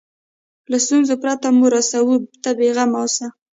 [0.71, 3.27] له ستونزو پرته مو رسوو ته بیغمه اوسه.